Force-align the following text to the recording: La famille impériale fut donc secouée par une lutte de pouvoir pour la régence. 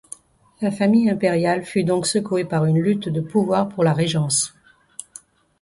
La 0.63 0.71
famille 0.71 1.11
impériale 1.11 1.63
fut 1.63 1.83
donc 1.83 2.07
secouée 2.07 2.43
par 2.43 2.65
une 2.65 2.79
lutte 2.81 3.07
de 3.07 3.21
pouvoir 3.21 3.69
pour 3.69 3.83
la 3.83 3.93
régence. 3.93 4.55